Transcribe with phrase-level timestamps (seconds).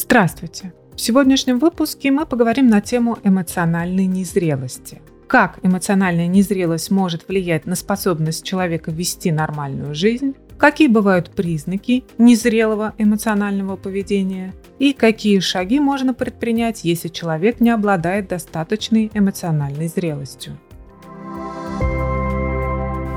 [0.00, 0.72] Здравствуйте!
[0.94, 5.02] В сегодняшнем выпуске мы поговорим на тему эмоциональной незрелости.
[5.26, 12.94] Как эмоциональная незрелость может влиять на способность человека вести нормальную жизнь, какие бывают признаки незрелого
[12.96, 20.56] эмоционального поведения и какие шаги можно предпринять, если человек не обладает достаточной эмоциональной зрелостью.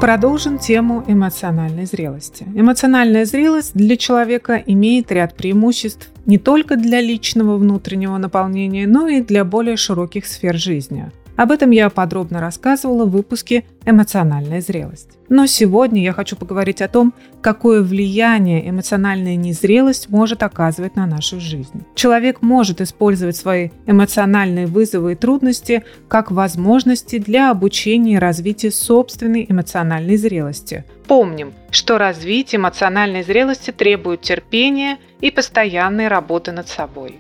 [0.01, 2.47] Продолжим тему эмоциональной зрелости.
[2.55, 9.21] Эмоциональная зрелость для человека имеет ряд преимуществ не только для личного внутреннего наполнения, но и
[9.21, 11.11] для более широких сфер жизни.
[11.37, 15.17] Об этом я подробно рассказывала в выпуске «Эмоциональная зрелость».
[15.29, 21.39] Но сегодня я хочу поговорить о том, какое влияние эмоциональная незрелость может оказывать на нашу
[21.39, 21.85] жизнь.
[21.95, 29.45] Человек может использовать свои эмоциональные вызовы и трудности как возможности для обучения и развития собственной
[29.47, 30.83] эмоциональной зрелости.
[31.07, 37.19] Помним, что развитие эмоциональной зрелости требует терпения и постоянной работы над собой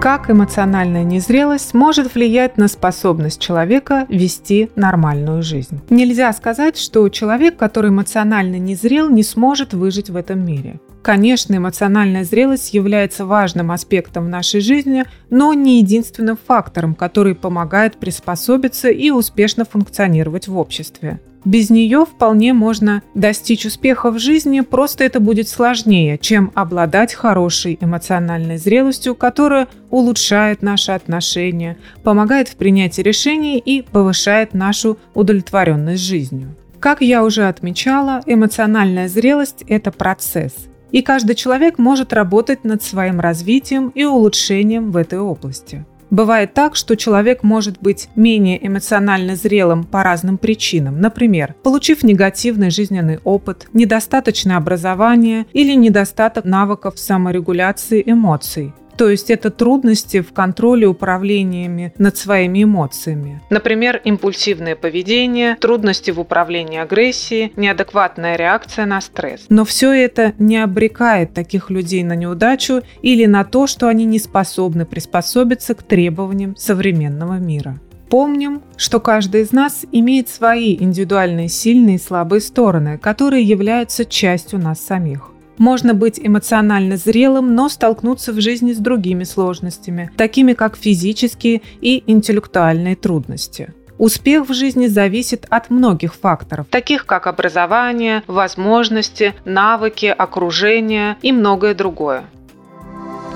[0.00, 5.80] как эмоциональная незрелость может влиять на способность человека вести нормальную жизнь.
[5.90, 10.78] Нельзя сказать, что человек, который эмоционально незрел, не сможет выжить в этом мире.
[11.08, 18.90] Конечно, эмоциональная зрелость является важным аспектом нашей жизни, но не единственным фактором, который помогает приспособиться
[18.90, 21.18] и успешно функционировать в обществе.
[21.46, 27.78] Без нее вполне можно достичь успеха в жизни, просто это будет сложнее, чем обладать хорошей
[27.80, 36.54] эмоциональной зрелостью, которая улучшает наши отношения, помогает в принятии решений и повышает нашу удовлетворенность жизнью.
[36.80, 40.68] Как я уже отмечала, эмоциональная зрелость– это процесс.
[40.90, 45.84] И каждый человек может работать над своим развитием и улучшением в этой области.
[46.10, 51.00] Бывает так, что человек может быть менее эмоционально зрелым по разным причинам.
[51.00, 58.72] Например, получив негативный жизненный опыт, недостаточное образование или недостаток навыков саморегуляции эмоций.
[58.98, 63.40] То есть это трудности в контроле управлениями над своими эмоциями.
[63.48, 69.46] Например, импульсивное поведение, трудности в управлении агрессией, неадекватная реакция на стресс.
[69.48, 74.18] Но все это не обрекает таких людей на неудачу или на то, что они не
[74.18, 77.78] способны приспособиться к требованиям современного мира.
[78.10, 84.58] Помним, что каждый из нас имеет свои индивидуальные сильные и слабые стороны, которые являются частью
[84.58, 85.30] нас самих.
[85.58, 92.04] Можно быть эмоционально зрелым, но столкнуться в жизни с другими сложностями, такими как физические и
[92.06, 93.74] интеллектуальные трудности.
[93.98, 101.74] Успех в жизни зависит от многих факторов, таких как образование, возможности, навыки, окружение и многое
[101.74, 102.22] другое.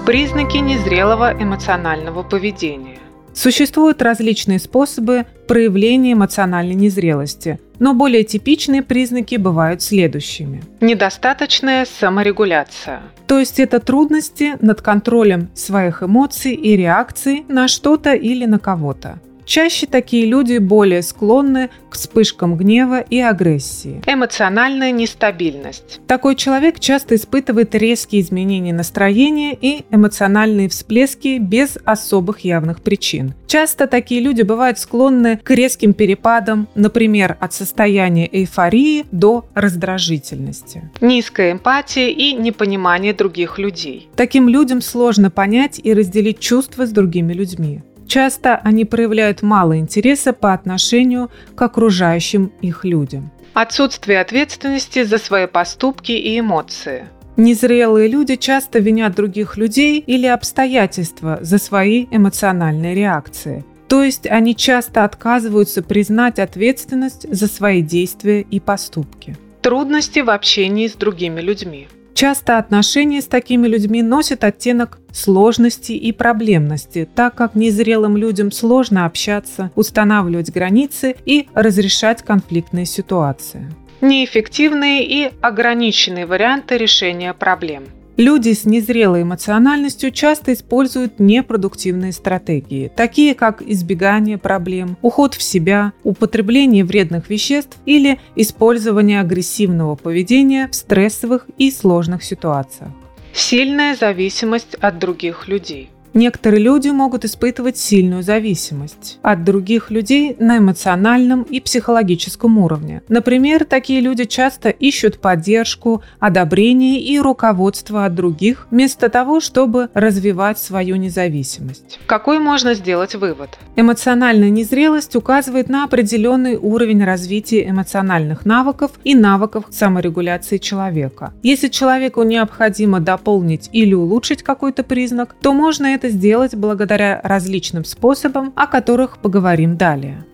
[0.06, 2.98] Признаки незрелого эмоционального поведения.
[3.34, 10.62] Существуют различные способы проявления эмоциональной незрелости, но более типичные признаки бывают следующими.
[10.80, 13.02] Недостаточная саморегуляция.
[13.26, 19.18] То есть это трудности над контролем своих эмоций и реакций на что-то или на кого-то.
[19.44, 24.02] Чаще такие люди более склонны к вспышкам гнева и агрессии.
[24.06, 26.00] Эмоциональная нестабильность.
[26.06, 33.34] Такой человек часто испытывает резкие изменения настроения и эмоциональные всплески без особых явных причин.
[33.46, 40.90] Часто такие люди бывают склонны к резким перепадам, например, от состояния эйфории до раздражительности.
[41.00, 44.08] Низкая эмпатия и непонимание других людей.
[44.16, 47.82] Таким людям сложно понять и разделить чувства с другими людьми.
[48.12, 53.30] Часто они проявляют мало интереса по отношению к окружающим их людям.
[53.54, 57.06] Отсутствие ответственности за свои поступки и эмоции.
[57.38, 63.64] Незрелые люди часто винят других людей или обстоятельства за свои эмоциональные реакции.
[63.88, 69.38] То есть они часто отказываются признать ответственность за свои действия и поступки.
[69.62, 71.88] Трудности в общении с другими людьми.
[72.22, 79.06] Часто отношения с такими людьми носят оттенок сложности и проблемности, так как незрелым людям сложно
[79.06, 83.68] общаться, устанавливать границы и разрешать конфликтные ситуации.
[84.00, 87.86] Неэффективные и ограниченные варианты решения проблем–
[88.22, 95.92] Люди с незрелой эмоциональностью часто используют непродуктивные стратегии, такие как избегание проблем, уход в себя,
[96.04, 102.92] употребление вредных веществ или использование агрессивного поведения в стрессовых и сложных ситуациях.
[103.34, 105.90] Сильная зависимость от других людей.
[106.14, 113.02] Некоторые люди могут испытывать сильную зависимость от других людей на эмоциональном и психологическом уровне.
[113.08, 120.58] Например, такие люди часто ищут поддержку, одобрение и руководство от других, вместо того, чтобы развивать
[120.58, 121.98] свою независимость.
[122.06, 123.58] Какой можно сделать вывод?
[123.76, 131.32] Эмоциональная незрелость указывает на определенный уровень развития эмоциональных навыков и навыков саморегуляции человека.
[131.42, 138.52] Если человеку необходимо дополнить или улучшить какой-то признак, то можно это сделать благодаря различным способам,
[138.56, 140.24] о которых поговорим далее.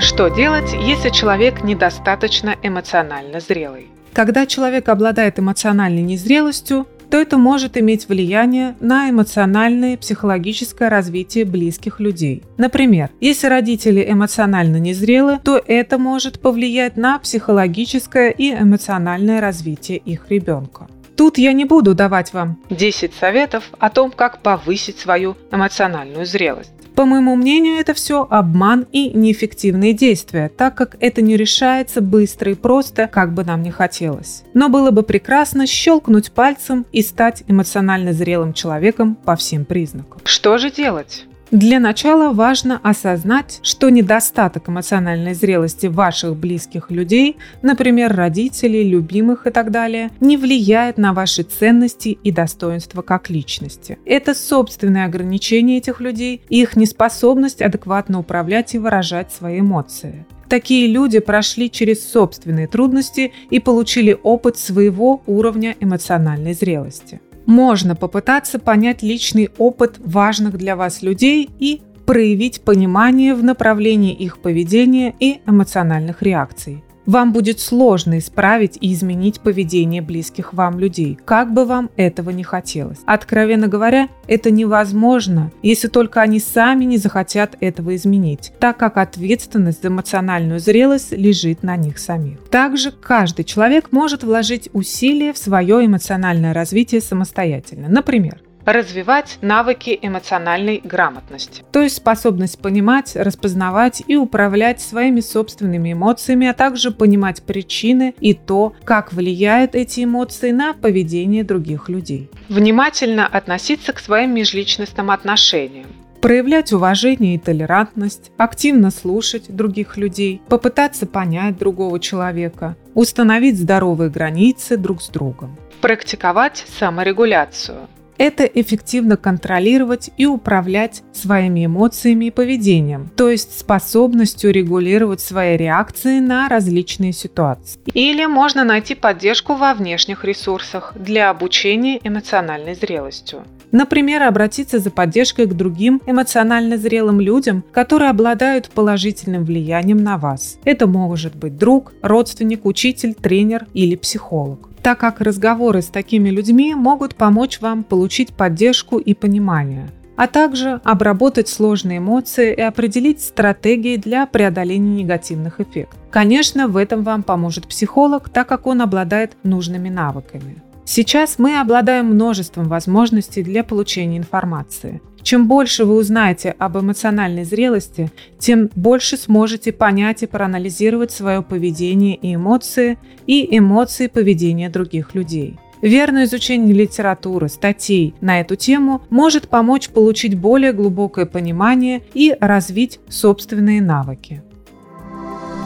[0.00, 3.86] Что делать, если человек недостаточно эмоционально зрелый?
[4.12, 11.44] Когда человек обладает эмоциональной незрелостью, то это может иметь влияние на эмоциональное и психологическое развитие
[11.44, 12.42] близких людей.
[12.56, 20.30] Например, если родители эмоционально незрелы, то это может повлиять на психологическое и эмоциональное развитие их
[20.30, 20.88] ребенка.
[21.16, 26.72] Тут я не буду давать вам 10 советов о том, как повысить свою эмоциональную зрелость.
[26.94, 32.52] По моему мнению, это все обман и неэффективные действия, так как это не решается быстро
[32.52, 34.44] и просто, как бы нам не хотелось.
[34.52, 40.20] Но было бы прекрасно щелкнуть пальцем и стать эмоционально зрелым человеком по всем признакам.
[40.24, 41.24] Что же делать?
[41.52, 49.50] Для начала важно осознать, что недостаток эмоциональной зрелости ваших близких людей, например, родителей, любимых и
[49.50, 53.98] так далее, не влияет на ваши ценности и достоинства как личности.
[54.06, 60.24] Это собственные ограничения этих людей и их неспособность адекватно управлять и выражать свои эмоции.
[60.48, 68.58] Такие люди прошли через собственные трудности и получили опыт своего уровня эмоциональной зрелости можно попытаться
[68.58, 75.40] понять личный опыт важных для вас людей и проявить понимание в направлении их поведения и
[75.46, 76.82] эмоциональных реакций.
[77.06, 82.44] Вам будет сложно исправить и изменить поведение близких вам людей, как бы вам этого не
[82.44, 82.98] хотелось.
[83.06, 89.82] Откровенно говоря, это невозможно, если только они сами не захотят этого изменить, так как ответственность
[89.82, 92.38] за эмоциональную зрелость лежит на них самих.
[92.50, 97.88] Также каждый человек может вложить усилия в свое эмоциональное развитие самостоятельно.
[97.88, 106.46] Например, развивать навыки эмоциональной грамотности, то есть способность понимать, распознавать и управлять своими собственными эмоциями,
[106.46, 112.30] а также понимать причины и то, как влияют эти эмоции на поведение других людей.
[112.48, 115.86] Внимательно относиться к своим межличностным отношениям,
[116.22, 124.76] проявлять уважение и толерантность, активно слушать других людей, попытаться понять другого человека, установить здоровые границы
[124.76, 127.88] друг с другом, практиковать саморегуляцию,
[128.22, 136.20] это эффективно контролировать и управлять своими эмоциями и поведением, то есть способностью регулировать свои реакции
[136.20, 137.80] на различные ситуации.
[137.94, 143.42] Или можно найти поддержку во внешних ресурсах для обучения эмоциональной зрелостью.
[143.72, 150.58] Например, обратиться за поддержкой к другим эмоционально зрелым людям, которые обладают положительным влиянием на вас.
[150.64, 156.74] Это может быть друг, родственник, учитель, тренер или психолог так как разговоры с такими людьми
[156.74, 163.96] могут помочь вам получить поддержку и понимание, а также обработать сложные эмоции и определить стратегии
[163.96, 165.98] для преодоления негативных эффектов.
[166.10, 170.61] Конечно, в этом вам поможет психолог, так как он обладает нужными навыками.
[170.84, 175.00] Сейчас мы обладаем множеством возможностей для получения информации.
[175.22, 182.16] Чем больше вы узнаете об эмоциональной зрелости, тем больше сможете понять и проанализировать свое поведение
[182.16, 185.58] и эмоции, и эмоции поведения других людей.
[185.80, 193.00] Верное изучение литературы, статей на эту тему может помочь получить более глубокое понимание и развить
[193.08, 194.42] собственные навыки.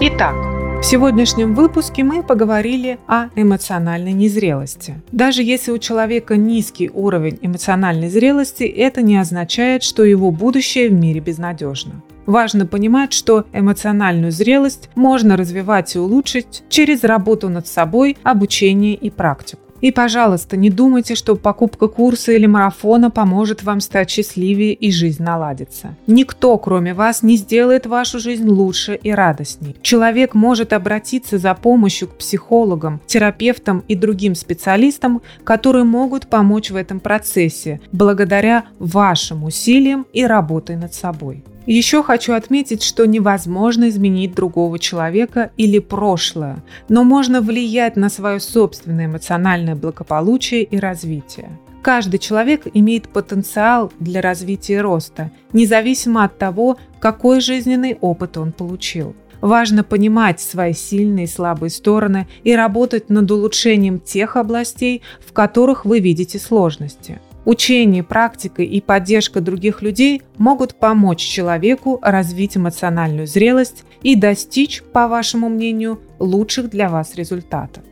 [0.01, 0.35] Итак,
[0.81, 5.00] в сегодняшнем выпуске мы поговорили о эмоциональной незрелости.
[5.11, 10.92] Даже если у человека низкий уровень эмоциональной зрелости, это не означает, что его будущее в
[10.92, 12.02] мире безнадежно.
[12.26, 19.11] Важно понимать, что эмоциональную зрелость можно развивать и улучшить через работу над собой, обучение и
[19.11, 19.65] практику.
[19.87, 25.23] И, пожалуйста, не думайте, что покупка курса или марафона поможет вам стать счастливее и жизнь
[25.23, 25.95] наладится.
[26.09, 29.76] Никто, кроме вас, не сделает вашу жизнь лучше и радостней.
[29.83, 36.75] Человек может обратиться за помощью к психологам, терапевтам и другим специалистам, которые могут помочь в
[36.75, 41.45] этом процессе благодаря вашим усилиям и работе над собой.
[41.66, 48.38] Еще хочу отметить, что невозможно изменить другого человека или прошлое, но можно влиять на свое
[48.38, 51.50] собственное эмоциональное благополучие и развитие.
[51.82, 58.52] Каждый человек имеет потенциал для развития и роста, независимо от того, какой жизненный опыт он
[58.52, 59.14] получил.
[59.40, 65.85] Важно понимать свои сильные и слабые стороны и работать над улучшением тех областей, в которых
[65.85, 67.20] вы видите сложности.
[67.47, 75.07] Учение, практика и поддержка других людей могут помочь человеку развить эмоциональную зрелость и достичь, по
[75.07, 77.85] вашему мнению, лучших для вас результатов.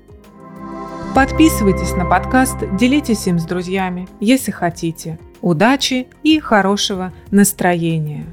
[1.14, 5.20] Подписывайтесь на подкаст, делитесь им с друзьями, если хотите.
[5.40, 8.26] Удачи и хорошего настроения!